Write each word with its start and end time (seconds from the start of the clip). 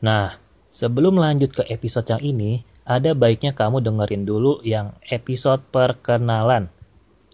Nah, 0.00 0.40
sebelum 0.72 1.20
lanjut 1.20 1.52
ke 1.52 1.62
episode 1.68 2.08
yang 2.08 2.24
ini, 2.24 2.64
ada 2.88 3.12
baiknya 3.12 3.52
kamu 3.52 3.84
dengerin 3.84 4.24
dulu 4.24 4.64
yang 4.64 4.96
episode 5.12 5.60
perkenalan. 5.68 6.72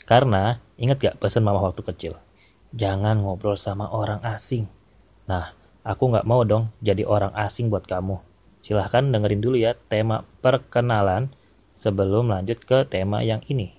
Karena, 0.03 0.59
ingat 0.75 0.99
gak 0.99 1.19
pesan 1.23 1.47
mama 1.47 1.63
waktu 1.63 1.87
kecil? 1.87 2.19
Jangan 2.75 3.23
ngobrol 3.23 3.55
sama 3.55 3.87
orang 3.89 4.19
asing. 4.27 4.67
Nah, 5.31 5.55
aku 5.87 6.11
gak 6.11 6.27
mau 6.27 6.43
dong 6.43 6.75
jadi 6.83 7.07
orang 7.07 7.31
asing 7.39 7.71
buat 7.71 7.87
kamu. 7.87 8.19
Silahkan 8.67 9.07
dengerin 9.07 9.39
dulu 9.39 9.57
ya 9.57 9.79
tema 9.87 10.27
perkenalan 10.43 11.31
sebelum 11.79 12.27
lanjut 12.27 12.59
ke 12.67 12.83
tema 12.83 13.23
yang 13.23 13.47
ini. 13.47 13.79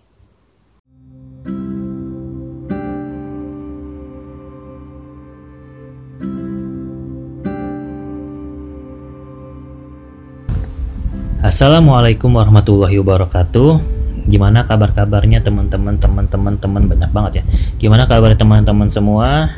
Assalamualaikum 11.37 12.33
warahmatullahi 12.33 12.97
wabarakatuh. 12.97 13.78
Gimana 14.25 14.65
kabar-kabarnya 14.65 15.45
teman-teman, 15.45 16.01
teman-teman, 16.01 16.57
teman 16.57 16.89
banyak 16.89 17.14
banget 17.14 17.32
ya. 17.37 17.43
Gimana 17.78 18.09
kabar 18.09 18.33
teman-teman 18.33 18.89
semua? 18.89 19.54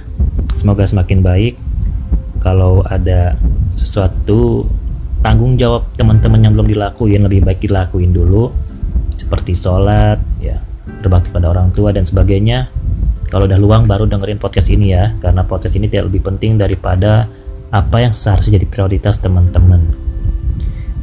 Semoga 0.51 0.83
semakin 0.83 1.23
baik. 1.23 1.55
Kalau 2.43 2.83
ada 2.83 3.39
sesuatu 3.79 4.67
tanggung 5.23 5.55
jawab 5.55 5.87
teman-teman 5.95 6.43
yang 6.43 6.51
belum 6.51 6.67
dilakuin 6.67 7.23
lebih 7.23 7.47
baik 7.47 7.63
dilakuin 7.63 8.11
dulu 8.11 8.51
seperti 9.15 9.55
sholat 9.55 10.19
ya 10.43 10.59
berbakti 10.99 11.31
pada 11.31 11.47
orang 11.47 11.71
tua 11.71 11.95
dan 11.95 12.03
sebagainya 12.03 12.67
kalau 13.31 13.47
udah 13.47 13.59
luang 13.59 13.83
baru 13.87 14.03
dengerin 14.07 14.39
podcast 14.39 14.67
ini 14.71 14.95
ya 14.95 15.15
karena 15.19 15.43
podcast 15.43 15.75
ini 15.75 15.91
tidak 15.91 16.11
lebih 16.11 16.27
penting 16.27 16.55
daripada 16.55 17.27
apa 17.71 17.97
yang 17.99 18.15
seharusnya 18.15 18.59
jadi 18.59 18.67
prioritas 18.67 19.19
teman-teman 19.19 20.08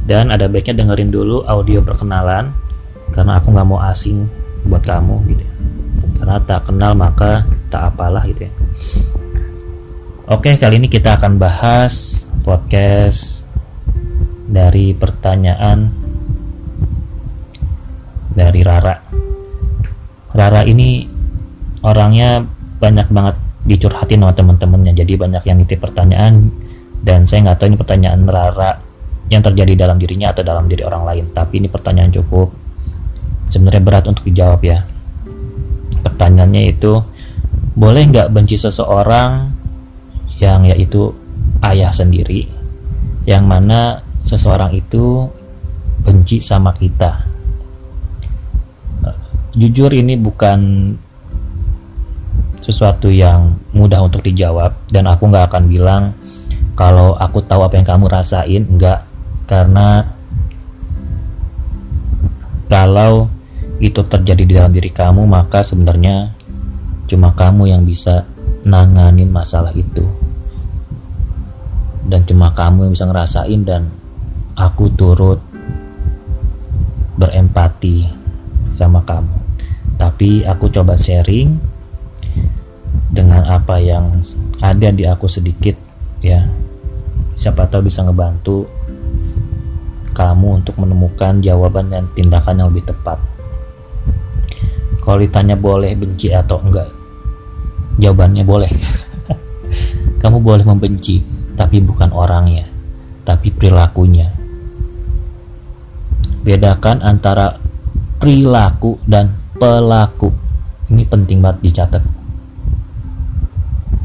dan 0.07 0.31
ada 0.31 0.47
baiknya 0.47 0.81
dengerin 0.81 1.11
dulu 1.11 1.43
audio 1.43 1.83
perkenalan 1.83 2.55
karena 3.11 3.43
aku 3.43 3.51
nggak 3.51 3.67
mau 3.67 3.83
asing 3.83 4.23
buat 4.63 4.79
kamu 4.87 5.15
gitu 5.35 5.43
ya. 5.43 5.53
karena 6.23 6.35
tak 6.47 6.63
kenal 6.71 6.95
maka 6.95 7.43
tak 7.67 7.91
apalah 7.93 8.23
gitu 8.23 8.47
ya. 8.47 8.51
Oke 10.31 10.55
kali 10.55 10.79
ini 10.79 10.87
kita 10.87 11.19
akan 11.19 11.35
bahas 11.39 12.23
podcast 12.43 13.43
dari 14.47 14.95
pertanyaan 14.95 15.91
dari 18.31 18.63
Rara. 18.63 18.95
Rara 20.31 20.61
ini 20.63 21.03
orangnya 21.83 22.43
banyak 22.79 23.07
banget 23.11 23.35
dicurhatin 23.67 24.23
sama 24.23 24.31
temen-temennya 24.31 25.03
jadi 25.03 25.19
banyak 25.19 25.43
yang 25.43 25.59
nitip 25.59 25.83
pertanyaan 25.83 26.51
dan 27.03 27.27
saya 27.27 27.51
nggak 27.51 27.59
tahu 27.59 27.67
ini 27.75 27.77
pertanyaan 27.79 28.23
Rara 28.23 28.86
yang 29.27 29.43
terjadi 29.43 29.87
dalam 29.87 29.99
dirinya 29.99 30.31
atau 30.31 30.43
dalam 30.43 30.67
diri 30.71 30.83
orang 30.87 31.03
lain. 31.03 31.25
Tapi 31.35 31.59
ini 31.59 31.67
pertanyaan 31.67 32.11
cukup 32.11 32.51
sebenarnya 33.47 33.83
berat 33.83 34.05
untuk 34.07 34.27
dijawab 34.27 34.61
ya. 34.63 34.83
Pertanyaannya 36.03 36.63
itu 36.71 37.03
boleh 37.77 38.03
nggak 38.09 38.31
benci 38.31 38.55
seseorang 38.55 39.51
yang 40.37 40.65
yaitu 40.65 41.11
ayah 41.65 41.89
sendiri, 41.89 42.47
yang 43.25 43.45
mana 43.45 44.01
seseorang 44.23 44.73
itu 44.73 45.27
benci 46.05 46.39
sama 46.39 46.71
kita. 46.71 47.25
Jujur 49.57 49.89
ini 49.89 50.13
bukan 50.13 50.93
sesuatu 52.61 53.07
yang 53.09 53.57
mudah 53.73 54.03
untuk 54.03 54.21
dijawab 54.21 54.75
dan 54.91 55.07
aku 55.07 55.31
nggak 55.31 55.49
akan 55.49 55.63
bilang 55.71 56.03
kalau 56.77 57.17
aku 57.17 57.41
tahu 57.41 57.65
apa 57.65 57.79
yang 57.79 57.87
kamu 57.87 58.05
rasain, 58.05 58.63
enggak 58.69 59.06
karena 59.47 60.03
kalau 62.67 63.31
itu 63.79 64.03
terjadi 64.03 64.43
di 64.43 64.53
dalam 64.59 64.75
diri 64.75 64.91
kamu 64.91 65.23
maka 65.23 65.63
sebenarnya 65.63 66.35
cuma 67.07 67.31
kamu 67.31 67.71
yang 67.71 67.87
bisa 67.87 68.27
nanganin 68.67 69.31
masalah 69.31 69.71
itu. 69.71 70.03
Dan 72.07 72.23
cuma 72.27 72.51
kamu 72.51 72.87
yang 72.87 72.93
bisa 72.95 73.07
ngerasain 73.07 73.61
dan 73.63 73.87
aku 74.55 74.91
turut 74.91 75.39
berempati 77.15 78.07
sama 78.67 79.03
kamu. 79.07 79.35
Tapi 79.97 80.43
aku 80.43 80.69
coba 80.71 80.99
sharing 80.99 81.57
dengan 83.11 83.47
apa 83.47 83.79
yang 83.79 84.23
ada 84.59 84.91
di 84.91 85.07
aku 85.07 85.31
sedikit 85.31 85.75
ya. 86.19 86.47
Siapa 87.37 87.69
tahu 87.69 87.87
bisa 87.87 88.01
ngebantu 88.03 88.76
kamu 90.17 90.65
untuk 90.65 90.81
menemukan 90.81 91.37
jawaban 91.45 91.93
dan 91.93 92.09
tindakan 92.17 92.57
yang 92.57 92.73
lebih 92.73 92.89
tepat. 92.89 93.21
Kalau 95.05 95.21
ditanya 95.21 95.53
boleh 95.53 95.93
benci 95.93 96.33
atau 96.33 96.57
enggak, 96.57 96.89
jawabannya 98.01 98.41
boleh. 98.41 98.71
kamu 100.21 100.41
boleh 100.41 100.65
membenci, 100.65 101.21
tapi 101.53 101.77
bukan 101.85 102.09
orangnya, 102.09 102.65
tapi 103.21 103.53
perilakunya. 103.53 104.33
Bedakan 106.41 107.05
antara 107.05 107.53
perilaku 108.17 108.97
dan 109.05 109.37
pelaku. 109.61 110.33
Ini 110.89 111.05
penting 111.05 111.45
banget 111.45 111.69
dicatat. 111.69 112.03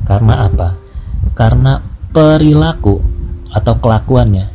Karena 0.04 0.44
apa? 0.44 0.76
Karena 1.32 1.80
perilaku 2.12 3.00
atau 3.48 3.74
kelakuannya 3.80 4.51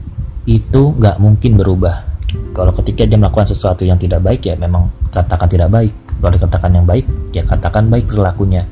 itu 0.48 0.96
nggak 0.96 1.20
mungkin 1.20 1.60
berubah. 1.60 2.08
Kalau 2.56 2.72
ketika 2.72 3.04
dia 3.04 3.20
melakukan 3.20 3.52
sesuatu 3.52 3.84
yang 3.84 4.00
tidak 4.00 4.24
baik 4.24 4.48
ya 4.48 4.56
memang 4.56 4.88
katakan 5.12 5.52
tidak 5.52 5.68
baik. 5.68 5.94
Kalau 6.18 6.34
dikatakan 6.34 6.72
yang 6.72 6.88
baik 6.88 7.06
ya 7.36 7.44
katakan 7.44 7.92
baik 7.92 8.08
perilakunya. 8.08 8.64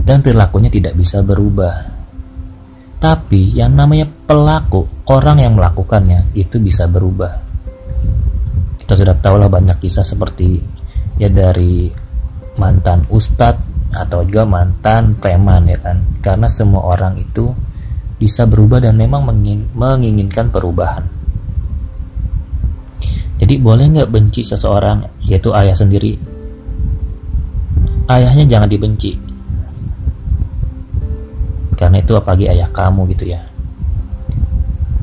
Dan 0.00 0.24
perilakunya 0.24 0.72
tidak 0.72 0.96
bisa 0.96 1.20
berubah. 1.20 2.00
Tapi 2.98 3.54
yang 3.54 3.76
namanya 3.76 4.08
pelaku, 4.08 4.88
orang 5.06 5.38
yang 5.38 5.54
melakukannya 5.54 6.32
itu 6.34 6.58
bisa 6.58 6.88
berubah. 6.88 7.30
Kita 8.80 8.96
sudah 8.96 9.14
tahu 9.20 9.36
lah 9.36 9.52
banyak 9.52 9.76
kisah 9.78 10.02
seperti 10.02 10.58
ya 11.20 11.28
dari 11.28 11.92
mantan 12.56 13.04
ustadz 13.12 13.92
atau 13.92 14.24
juga 14.24 14.48
mantan 14.48 15.14
preman 15.20 15.68
ya 15.68 15.78
kan. 15.78 16.00
Karena 16.24 16.48
semua 16.48 16.88
orang 16.88 17.20
itu 17.20 17.52
bisa 18.18 18.48
berubah 18.48 18.82
dan 18.82 18.96
memang 18.98 19.22
menginginkan 19.76 20.50
perubahan. 20.50 21.17
Jadi 23.48 23.64
boleh 23.64 23.88
nggak 23.88 24.12
benci 24.12 24.44
seseorang 24.44 25.24
yaitu 25.24 25.48
ayah 25.56 25.72
sendiri? 25.72 26.20
Ayahnya 28.04 28.44
jangan 28.44 28.68
dibenci. 28.68 29.16
Karena 31.72 31.96
itu 31.96 32.12
apalagi 32.12 32.44
ayah 32.44 32.68
kamu 32.68 33.08
gitu 33.16 33.32
ya. 33.32 33.40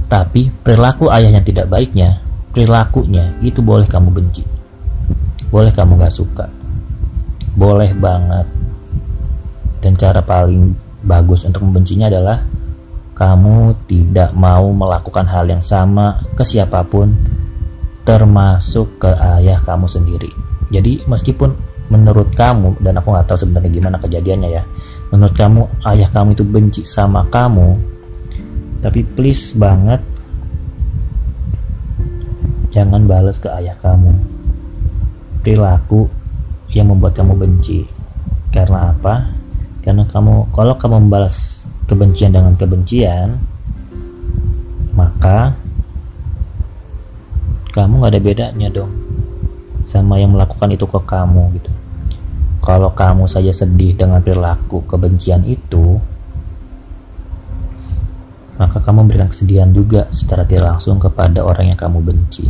Tapi 0.05 0.53
perilaku 0.61 1.09
ayah 1.09 1.33
yang 1.33 1.41
tidak 1.41 1.65
baiknya, 1.73 2.21
perilakunya 2.53 3.33
itu 3.41 3.65
boleh 3.65 3.89
kamu 3.89 4.13
benci. 4.13 4.45
Boleh 5.49 5.73
kamu 5.73 5.97
gak 5.97 6.13
suka. 6.13 6.45
Boleh 7.57 7.97
banget. 7.97 8.45
Dan 9.81 9.97
cara 9.97 10.21
paling 10.21 10.69
bagus 11.01 11.49
untuk 11.49 11.65
membencinya 11.65 12.13
adalah 12.13 12.45
kamu 13.17 13.73
tidak 13.89 14.37
mau 14.37 14.69
melakukan 14.69 15.25
hal 15.25 15.49
yang 15.49 15.65
sama 15.65 16.21
ke 16.37 16.45
siapa 16.45 16.85
pun 16.85 17.41
termasuk 18.05 19.01
ke 19.01 19.11
ayah 19.35 19.57
kamu 19.59 19.89
sendiri. 19.89 20.29
Jadi 20.69 21.01
meskipun 21.09 21.51
menurut 21.89 22.33
kamu 22.37 22.77
dan 22.81 22.97
aku 23.01 23.13
nggak 23.13 23.25
tahu 23.29 23.37
sebenarnya 23.45 23.69
gimana 23.73 23.97
kejadiannya 23.97 24.49
ya, 24.49 24.63
menurut 25.09 25.33
kamu 25.33 25.65
ayah 25.89 26.09
kamu 26.09 26.37
itu 26.37 26.45
benci 26.45 26.81
sama 26.85 27.25
kamu, 27.29 27.77
tapi 28.85 29.01
please 29.01 29.57
banget 29.57 30.01
jangan 32.69 33.07
balas 33.09 33.41
ke 33.41 33.49
ayah 33.55 33.77
kamu 33.81 34.13
perilaku 35.45 36.09
yang 36.73 36.89
membuat 36.89 37.17
kamu 37.17 37.37
benci. 37.37 37.85
Karena 38.49 38.93
apa? 38.93 39.29
Karena 39.85 40.05
kamu 40.09 40.49
kalau 40.53 40.73
kamu 40.73 41.05
membalas 41.05 41.65
kebencian 41.85 42.33
dengan 42.33 42.57
kebencian, 42.57 43.37
maka 44.97 45.53
kamu 47.75 48.07
gak 48.07 48.11
ada 48.15 48.21
bedanya 48.23 48.67
dong 48.71 48.91
sama 49.83 50.15
yang 50.15 50.31
melakukan 50.31 50.71
itu 50.71 50.87
ke 50.87 50.99
kamu 51.03 51.59
gitu. 51.59 51.71
Kalau 52.63 52.95
kamu 52.95 53.27
saja 53.27 53.51
sedih 53.51 53.93
dengan 53.93 54.23
perilaku 54.23 54.87
kebencian 54.87 55.43
itu 55.45 55.99
maka 58.55 58.79
kamu 58.79 59.03
memberikan 59.03 59.27
kesedihan 59.27 59.67
juga 59.75 60.07
secara 60.09 60.47
tidak 60.47 60.79
langsung 60.79 60.95
kepada 60.95 61.43
orang 61.43 61.75
yang 61.75 61.79
kamu 61.79 61.99
benci. 61.99 62.47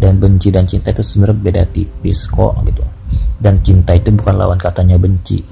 Dan 0.00 0.16
benci 0.22 0.48
dan 0.54 0.64
cinta 0.64 0.94
itu 0.94 1.02
sebenarnya 1.02 1.42
beda 1.42 1.62
tipis 1.68 2.30
kok 2.30 2.62
gitu. 2.64 2.86
Dan 3.36 3.58
cinta 3.60 3.98
itu 3.98 4.14
bukan 4.14 4.38
lawan 4.38 4.56
katanya 4.56 4.96
benci. 4.96 5.42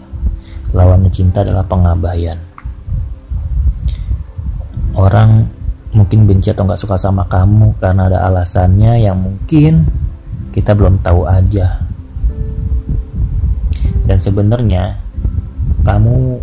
Lawannya 0.71 1.11
cinta 1.11 1.43
adalah 1.43 1.67
pengabaian. 1.67 2.39
Orang 4.95 5.58
mungkin 5.99 6.31
benci 6.31 6.55
atau 6.55 6.63
nggak 6.63 6.79
suka 6.79 6.95
sama 6.95 7.27
kamu 7.27 7.75
karena 7.83 8.07
ada 8.07 8.19
alasannya 8.31 9.03
yang 9.03 9.19
mungkin 9.19 9.83
kita 10.55 10.79
belum 10.79 11.03
tahu 11.03 11.27
aja. 11.27 11.83
Dan 14.07 14.19
sebenarnya 14.23 14.95
kamu 15.83 16.39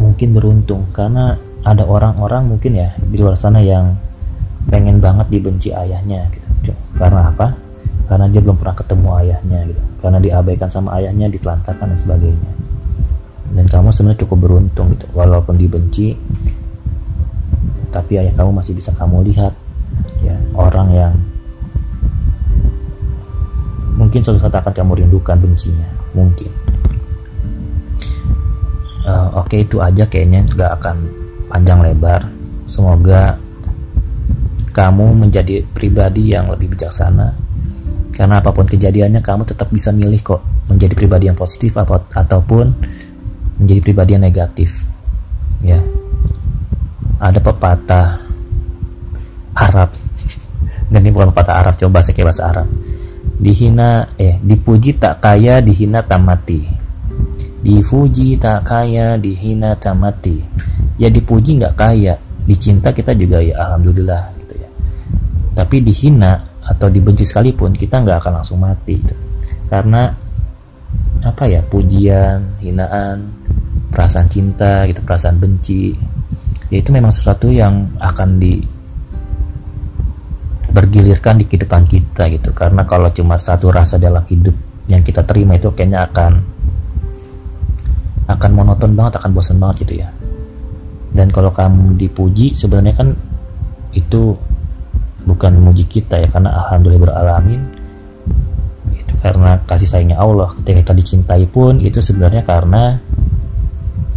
mungkin 0.00 0.28
beruntung 0.34 0.88
karena 0.90 1.36
ada 1.62 1.86
orang-orang 1.86 2.56
mungkin 2.56 2.74
ya 2.74 2.90
di 2.98 3.22
luar 3.22 3.38
sana 3.38 3.62
yang 3.62 3.94
pengen 4.66 4.98
banget 4.98 5.30
dibenci 5.30 5.70
ayahnya 5.70 6.26
gitu. 6.32 6.74
Karena 6.98 7.30
apa? 7.30 7.54
Karena 8.10 8.26
dia 8.26 8.40
belum 8.42 8.58
pernah 8.58 8.74
ketemu 8.74 9.08
ayahnya 9.22 9.58
gitu. 9.70 9.82
Karena 10.02 10.18
diabaikan 10.18 10.68
sama 10.70 10.98
ayahnya 10.98 11.30
ditelantarkan 11.30 11.94
dan 11.94 11.98
sebagainya. 11.98 12.52
Dan 13.52 13.64
kamu 13.68 13.92
sebenarnya 13.92 14.20
cukup 14.26 14.38
beruntung 14.48 14.96
gitu. 14.96 15.06
Walaupun 15.14 15.54
dibenci 15.54 16.16
tapi 17.92 18.16
ayah 18.16 18.32
kamu 18.32 18.56
masih 18.56 18.72
bisa 18.72 18.90
kamu 18.96 19.20
lihat 19.28 19.52
ya. 20.24 20.32
Orang 20.56 20.88
yang 20.96 21.12
mungkin 24.00 24.24
suatu 24.24 24.40
saat 24.40 24.56
akan 24.56 24.72
kamu 24.72 25.04
rindukan 25.04 25.36
bencinya. 25.36 25.86
Mungkin. 26.16 26.48
Uh, 29.04 29.28
oke 29.36 29.52
okay, 29.52 29.68
itu 29.68 29.76
aja 29.84 30.08
kayaknya. 30.08 30.48
Nggak 30.48 30.70
akan 30.80 30.96
panjang 31.52 31.84
lebar. 31.84 32.24
Semoga 32.64 33.36
kamu 34.72 35.28
menjadi 35.28 35.60
pribadi 35.76 36.32
yang 36.32 36.48
lebih 36.48 36.72
bijaksana. 36.72 37.36
Karena 38.16 38.40
apa 38.40 38.56
pun 38.56 38.64
kejadiannya 38.64 39.20
kamu 39.20 39.44
tetap 39.44 39.68
bisa 39.68 39.92
milih 39.92 40.20
kok 40.24 40.40
menjadi 40.72 40.96
pribadi 40.96 41.28
yang 41.28 41.36
positif 41.36 41.76
ataupun 41.76 42.72
menjadi 43.60 43.80
pribadi 43.84 44.16
yang 44.16 44.24
negatif. 44.24 44.88
Ya 45.60 45.91
ada 47.22 47.38
pepatah 47.38 48.18
Arab. 49.54 49.94
Dan 50.90 51.06
ini 51.06 51.14
bukan 51.14 51.30
pepatah 51.30 51.62
Arab 51.62 51.78
coba 51.78 52.02
bahasa 52.02 52.10
kayak 52.10 52.34
bahasa 52.34 52.44
Arab. 52.50 52.68
Dihina 53.38 54.10
eh 54.18 54.42
dipuji 54.42 54.98
tak 54.98 55.22
kaya 55.22 55.62
dihina 55.62 56.02
tak 56.02 56.18
mati. 56.18 56.66
Dipuji 57.62 58.34
tak 58.42 58.66
kaya 58.66 59.14
dihina 59.14 59.78
tak 59.78 59.94
mati. 59.94 60.42
Ya 60.98 61.06
dipuji 61.06 61.62
nggak 61.62 61.78
kaya 61.78 62.18
dicinta 62.42 62.90
kita 62.90 63.14
juga 63.14 63.38
ya 63.38 63.54
alhamdulillah 63.62 64.34
gitu 64.42 64.54
ya. 64.58 64.68
Tapi 65.54 65.78
dihina 65.78 66.52
atau 66.62 66.86
dibenci 66.86 67.26
sekalipun 67.26 67.74
kita 67.74 68.02
nggak 68.02 68.22
akan 68.22 68.32
langsung 68.38 68.62
mati 68.62 68.94
gitu. 69.02 69.14
karena 69.66 70.14
apa 71.22 71.44
ya 71.50 71.58
pujian 71.66 72.58
hinaan 72.62 73.30
perasaan 73.90 74.30
cinta 74.30 74.86
gitu 74.86 75.02
perasaan 75.02 75.42
benci 75.42 75.94
ya 76.72 76.80
itu 76.80 76.88
memang 76.88 77.12
sesuatu 77.12 77.52
yang 77.52 77.84
akan 78.00 78.40
di 78.40 78.64
bergilirkan 80.72 81.36
di 81.36 81.44
kehidupan 81.44 81.84
kita 81.84 82.32
gitu. 82.32 82.56
Karena 82.56 82.88
kalau 82.88 83.12
cuma 83.12 83.36
satu 83.36 83.68
rasa 83.68 84.00
dalam 84.00 84.24
hidup 84.24 84.56
yang 84.88 85.04
kita 85.04 85.20
terima 85.28 85.60
itu 85.60 85.68
kayaknya 85.76 86.08
akan 86.08 86.40
akan 88.32 88.50
monoton 88.56 88.96
banget 88.96 89.20
akan 89.20 89.30
bosan 89.36 89.60
banget 89.60 89.84
gitu 89.84 90.00
ya. 90.00 90.08
Dan 91.12 91.28
kalau 91.28 91.52
kamu 91.52 92.00
dipuji 92.00 92.56
sebenarnya 92.56 92.96
kan 92.96 93.12
itu 93.92 94.32
bukan 95.28 95.60
memuji 95.60 95.84
kita 95.84 96.24
ya. 96.24 96.28
Karena 96.32 96.56
alhamdulillah 96.56 97.04
beralamin 97.04 97.60
itu 98.96 99.12
karena 99.20 99.60
kasih 99.68 99.84
sayangnya 99.84 100.16
Allah. 100.16 100.48
Ketika 100.56 100.88
kita 100.88 100.92
dicintai 100.96 101.44
pun 101.52 101.84
itu 101.84 102.00
sebenarnya 102.00 102.40
karena 102.40 102.96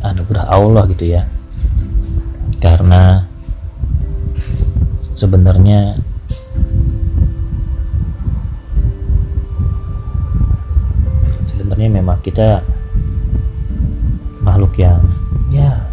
anugerah 0.07 0.47
Allah 0.47 0.87
gitu 0.87 1.11
ya 1.19 1.34
karena 2.59 3.25
sebenarnya 5.15 5.95
sebenarnya 11.47 11.89
memang 11.89 12.19
kita 12.23 12.63
makhluk 14.45 14.77
yang 14.79 15.01
ya 15.49 15.85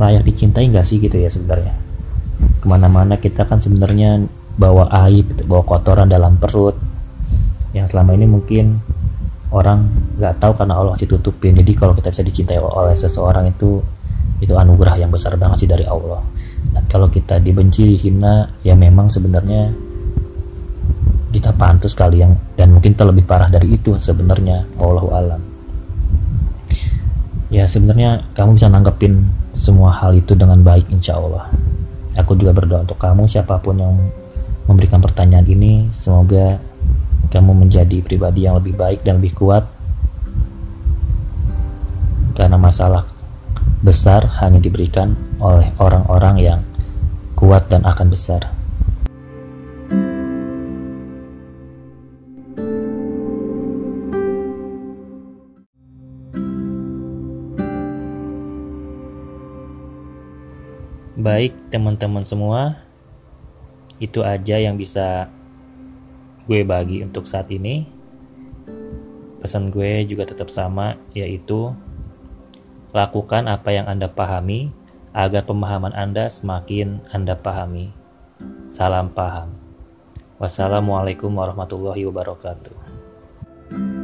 layak 0.00 0.24
dicintai 0.24 0.72
nggak 0.72 0.88
sih 0.88 0.96
gitu 0.96 1.20
ya 1.20 1.28
sebenarnya? 1.28 1.76
Ke 2.60 2.66
mana-mana 2.68 3.20
kita 3.20 3.44
kan 3.44 3.60
sebenarnya 3.60 4.24
bawa 4.56 4.88
aib 5.08 5.44
bawa 5.44 5.64
kotoran 5.64 6.08
dalam 6.08 6.40
perut. 6.40 6.76
Yang 7.76 7.92
selama 7.94 8.16
ini 8.16 8.26
mungkin 8.26 8.80
orang 9.50 9.90
nggak 10.18 10.38
tahu 10.38 10.52
karena 10.54 10.74
Allah 10.78 10.94
masih 10.94 11.10
tutupin. 11.10 11.54
Jadi 11.58 11.72
kalau 11.74 11.92
kita 11.94 12.14
bisa 12.14 12.22
dicintai 12.22 12.58
oleh 12.62 12.94
seseorang 12.94 13.50
itu 13.50 13.82
itu 14.40 14.56
anugerah 14.56 14.96
yang 14.96 15.10
besar 15.12 15.36
banget 15.36 15.66
sih 15.66 15.70
dari 15.70 15.84
Allah. 15.84 16.22
Dan 16.70 16.86
kalau 16.86 17.10
kita 17.10 17.42
dibenci 17.42 17.84
dihina 17.84 18.48
ya 18.62 18.78
memang 18.78 19.10
sebenarnya 19.10 19.74
kita 21.30 21.54
pantas 21.54 21.94
kali 21.94 22.22
yang 22.22 22.34
dan 22.58 22.74
mungkin 22.74 22.94
terlebih 22.94 23.26
parah 23.26 23.50
dari 23.50 23.74
itu 23.74 23.98
sebenarnya. 23.98 24.66
Allah 24.78 25.06
alam. 25.14 25.42
Ya 27.50 27.66
sebenarnya 27.66 28.30
kamu 28.38 28.54
bisa 28.54 28.70
nanggepin 28.70 29.26
semua 29.50 29.90
hal 29.90 30.14
itu 30.14 30.38
dengan 30.38 30.62
baik 30.62 30.86
insya 30.94 31.18
Allah. 31.18 31.50
Aku 32.18 32.38
juga 32.38 32.54
berdoa 32.54 32.86
untuk 32.86 32.98
kamu 32.98 33.26
siapa 33.26 33.58
pun 33.58 33.78
yang 33.78 33.94
memberikan 34.70 35.02
pertanyaan 35.02 35.46
ini 35.50 35.90
semoga 35.90 36.62
kamu 37.30 37.54
menjadi 37.54 38.02
pribadi 38.02 38.44
yang 38.44 38.58
lebih 38.58 38.74
baik 38.74 39.06
dan 39.06 39.22
lebih 39.22 39.38
kuat 39.38 39.64
karena 42.34 42.58
masalah 42.58 43.06
besar 43.80 44.26
hanya 44.42 44.60
diberikan 44.60 45.16
oleh 45.40 45.72
orang-orang 45.80 46.36
yang 46.42 46.60
kuat 47.38 47.70
dan 47.72 47.86
akan 47.88 48.12
besar. 48.12 48.44
Baik, 61.20 61.52
teman-teman 61.68 62.24
semua, 62.24 62.80
itu 64.00 64.24
aja 64.24 64.56
yang 64.56 64.80
bisa 64.80 65.28
gue 66.46 66.60
bagi 66.64 67.02
untuk 67.04 67.26
saat 67.28 67.50
ini. 67.52 67.84
Pesan 69.40 69.72
gue 69.72 70.04
juga 70.04 70.28
tetap 70.28 70.52
sama, 70.52 71.00
yaitu 71.16 71.72
lakukan 72.92 73.48
apa 73.48 73.72
yang 73.72 73.88
Anda 73.88 74.08
pahami 74.12 74.72
agar 75.16 75.46
pemahaman 75.48 75.96
Anda 75.96 76.28
semakin 76.28 77.00
Anda 77.10 77.34
pahami. 77.34 77.90
Salam 78.70 79.10
paham. 79.10 79.56
Wassalamualaikum 80.40 81.32
warahmatullahi 81.34 82.06
wabarakatuh. 82.08 83.99